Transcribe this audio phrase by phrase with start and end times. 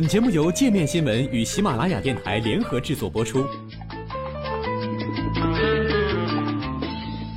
[0.00, 3.44] 本节目由界面新闻与喜马拉雅电台联合制作播出。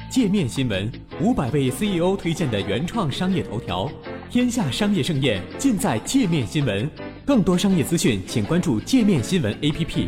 [0.10, 0.90] 界面新闻
[1.20, 3.92] 五百位 CEO 推荐的原创商业头条，
[4.30, 6.90] 天下商业盛宴尽在界面新闻。
[7.26, 10.08] 更多商业资讯，请关注界面新闻 APP。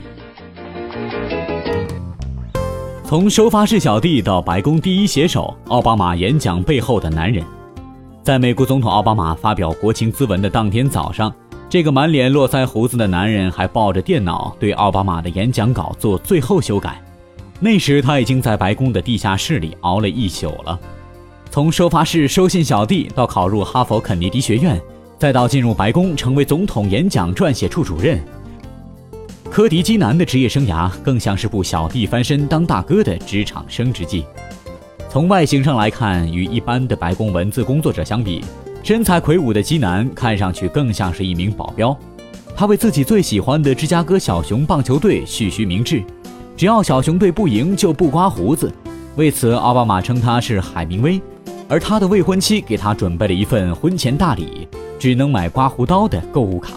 [3.04, 7.44] 从收发室小弟到白宫第一写手，奥巴马演讲背后的男人，
[8.24, 11.30] 在美国总统奥巴马发表国情咨文的当天早上。
[11.76, 17.04] 这个满脸络腮胡子的男人还抱着电脑对奥巴马的演讲稿做最后修改。
[17.60, 20.80] 那时他已经在白宫的地下室里熬了一宿了。
[21.52, 24.82] 从收发室收信小弟到考入哈佛肯尼迪学院，
[25.20, 28.24] 再到进入白宫成为总统演讲撰写处主任，
[29.52, 34.24] 科迪基南的职业生涯更像是部小弟翻身当大哥的职场升职记。
[35.10, 38.42] 从外形上来看，与一般的白宫文字工作者相比。
[38.86, 41.98] 身材魁梧的基南看上去更像是一名保镖，
[42.56, 46.04] 他为自己最喜欢的芝加哥小熊棒球队蓄须明志，
[46.56, 48.72] 只要小熊队不赢就不刮胡子。
[49.16, 51.20] 为此，奥巴马称他是海明威，
[51.68, 54.68] 而他的未婚妻给他准备了一份婚前大礼——
[55.00, 56.74] 只能买刮胡刀的购物卡。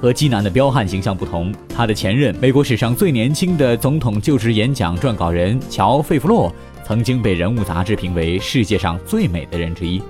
[0.00, 10.00] 和基南的彪悍形象不同，他的前任、美国史上最年轻的总统就职演讲撰稿人乔·费弗洛，曾经被《人物》杂志评为世界上最美的人之一。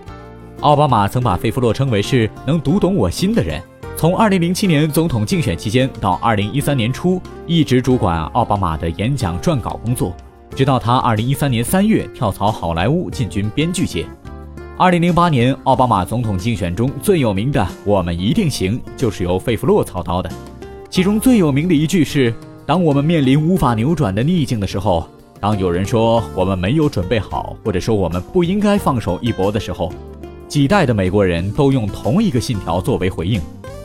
[0.63, 3.63] 奥巴马曾把费弗洛称为是能读懂我心的人。
[3.95, 10.17] 从2007年总统竞选期间到2013年初，一直主管奥巴马的演讲撰稿工作，
[10.55, 14.07] 直到他2013年3月跳槽好莱坞，进军编剧界。
[14.79, 20.31] 2008年奥巴马总统竞选中最有名的“我们一定行”就是由费弗洛操刀的。
[20.89, 22.33] 其中最有名的一句是
[22.65, 25.07] ：“当我们面临无法扭转的逆境的时候，
[25.39, 29.93] 当有人说我们没有准备好，或者说我们不应该放手一搏的时候。”
[30.49, 33.41] 几代的美国人都用同一个信条作为回应：“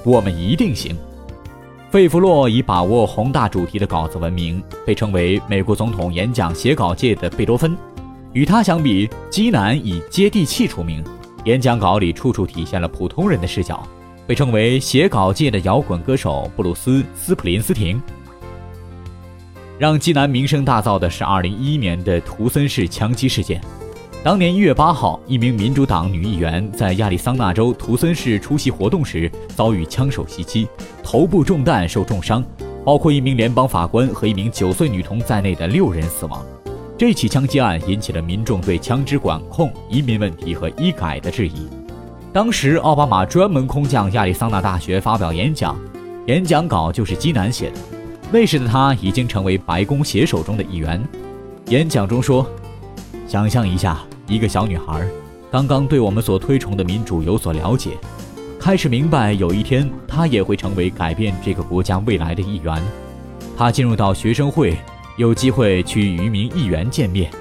[0.05, 0.95] 我们一定行。”
[1.89, 7.75] 费弗洛以把握宏大主题的稿子闻名，被称为美国总统演讲写稿界的贝多芬。
[8.31, 11.03] 与他相比，基南以接地气出名，
[11.43, 13.85] 演讲稿里处处体现了普通人的视角，
[14.25, 18.01] 被称为写稿界的摇滚歌手布鲁斯·斯普林斯廷。
[19.77, 23.59] 让基南名声大噪的是2011年的图森市枪击事件。
[24.23, 30.67] 当年一月八号，一名民主党女议员在亚利桑那州图森市出席活动时遭遇枪手袭击，
[31.03, 32.45] 头部中弹受重伤，
[32.85, 36.45] 包括一名联邦法官和一名九岁女童在内的六人死亡。
[36.99, 41.67] 这起枪击案引起了民众对枪支管控、移民问题和医改的质疑。
[42.31, 45.75] 当时，奥巴马专门空降亚利桑那大学发表演讲，
[46.27, 47.77] 演讲稿就是基南写的。
[48.31, 51.03] 那时的他已经成为白宫写手中的一员。
[51.69, 52.45] 演讲中说
[53.31, 53.97] ：“想象一下。”
[54.27, 55.07] 一个小女孩，
[55.49, 57.91] 刚刚对我们所推崇的民主有所了解，
[58.59, 62.81] 开始明白有一天她也会成为改变这个国家未来的一员。
[63.57, 64.77] 她进入到学生会，
[65.15, 67.31] 有机会去与一名议员见面，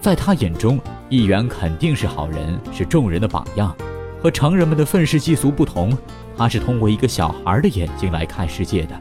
[0.00, 0.76] 在她眼中，
[1.08, 3.72] 议员肯定是好人，是众人的榜样。
[4.20, 5.96] 和成人们的愤世嫉俗不同，
[6.36, 8.98] 他是通过一个小孩的眼睛来看世界的。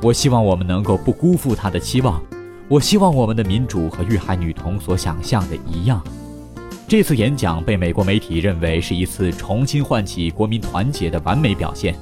[0.00, 2.22] 我希望我们能够不辜负他的期望。
[2.66, 6.02] 我希望我们的民主和遇害女童所想象的一样。
[6.88, 11.94] 这次演讲被美国媒体认为是一次重新唤起国民团结的完美表现。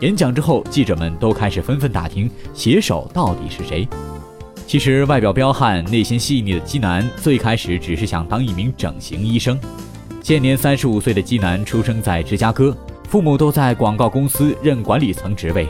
[0.00, 3.88] 演讲之后，记者们都开始纷纷打听写手到底是谁。
[4.64, 9.58] 其实，外表彪悍、内心细腻的基南最开始只是想当一名整形医生。
[10.22, 12.76] 现年三十五岁的基南出生在芝加哥，
[13.08, 15.68] 父母都在广告公司任管理层职位。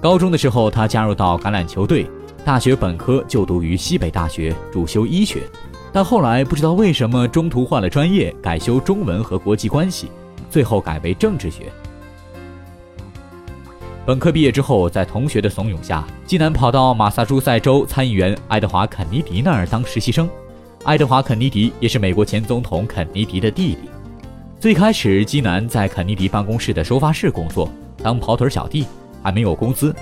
[0.00, 2.06] 高中的时候，他加入到橄榄球队。
[2.46, 5.42] 大学本科就读于西北大学，主修医学。
[5.92, 10.12] 但后来不知道为什么中途换了专业，改修中文和国际关系，
[10.48, 11.64] 最后改为政治学。
[14.06, 20.30] 本科毕业之后，在同学的怂恿下，基南跑到马萨诸塞州参议员爱德华·肯尼迪那儿当实习生。
[20.84, 23.90] 爱德华·肯尼迪也是美国前总统肯尼迪的弟弟。
[24.60, 27.68] 最开始，基南在肯尼迪办公室的收发室工作，
[28.04, 28.86] 当跑腿小弟，
[29.20, 29.92] 还没有工资。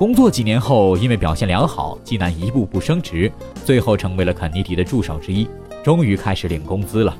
[0.00, 3.30] 工作几年后，因为表现良好，基南一步步升职，
[3.66, 5.46] 最后成为了肯尼迪的助手之一，
[5.84, 7.14] 终于开始领工资了。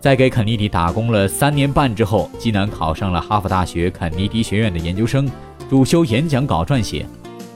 [0.00, 5.30] 在给肯尼迪打工了三年半之后，基南考上了哈佛大学肯尼迪学院的研究生，
[5.68, 7.06] 主修演讲稿撰写。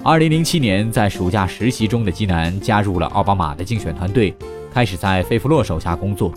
[0.04, 4.32] 二零零七年，在暑假实习中的基南加入了奥巴马的竞选团队，
[4.72, 6.32] 开始在费弗洛手下工作。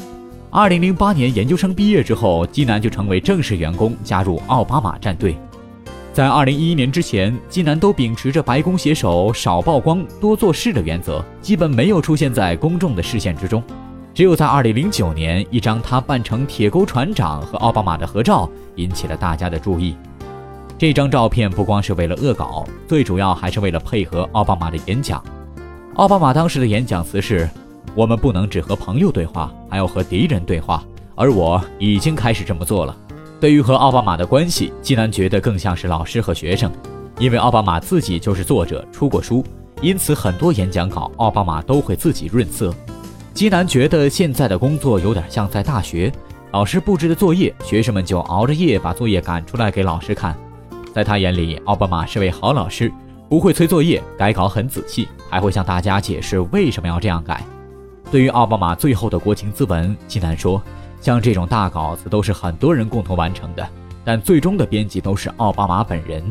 [0.50, 5.38] 二零零八年研究生毕业之后，基南就成为正式员工，加入奥巴马战队。
[6.18, 13.64] 在二零一一年之前，基南都秉持着白宫写手少曝光、多做事的原则，基本没有出现在公众的视线之中。
[14.16, 19.96] 只有在二零零九年，一张他扮成铁钩船长和奥巴马的合照引起了大家的注意。
[20.76, 25.24] 这张照片不光是为了恶搞，最主要还是为了配合奥巴马的演讲。
[25.98, 27.48] 奥巴马当时的演讲词是
[27.94, 32.98] ：“我们不能只和朋友对话，还要和敌人对话。”而我已经开始这么做了。
[33.40, 36.72] 对于和奥巴马的关系，基南觉得更像是老师和学生，
[37.20, 39.46] 因为奥巴马自己就是作者，出过书，
[39.82, 42.74] 因此很多演讲稿奥巴马都会自己润色。
[43.36, 46.12] 基南觉得现在的工作有点像在大学，
[46.52, 50.36] 老师布置的作业，学生们就熬着夜把作业赶出来给老师看。
[50.92, 52.92] 在他眼里，奥巴马是位好老师，
[53.30, 57.46] 不会催作业，改稿很仔细，还会向大家解释为什么要这样改。
[58.10, 60.60] 对于奥巴马最后的国情咨文，基南说，
[61.00, 63.68] 像这种大稿子都是很多人共同完成的，
[64.04, 66.24] 但最终的编辑都是奥巴马本人。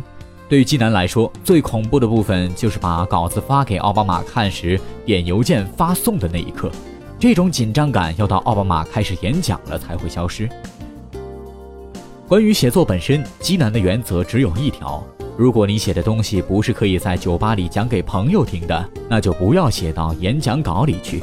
[0.49, 6.71] 对于基南来说，最恐怖的部分就是把稿子发给奥巴马看时，点邮件发送的那一刻，
[7.19, 10.49] 这种紧张感要到奥巴马开始演讲了才会消失。
[12.29, 15.03] 关于写作本身，基南的原则只有一条：
[15.37, 21.23] 如果你写的东西不是可以在酒吧里讲给朋友听的，那就不要写到演讲稿里去。